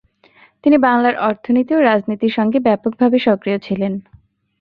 তিনি 0.63 0.77
বাংলার 0.77 1.15
অর্থনীতি 1.21 1.71
ও 1.75 1.79
রাজনীতি 1.81 2.27
সঙ্গে 2.29 2.59
ব্যাপকভাবে 2.59 3.17
সক্রিয় 3.19 3.57
ছিলেন। 3.59 3.93